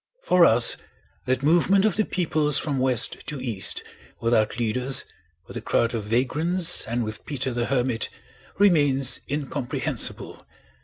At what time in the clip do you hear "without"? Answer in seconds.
4.19-4.57